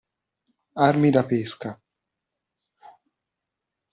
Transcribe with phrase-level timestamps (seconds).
[0.85, 1.71] Armi da pesca.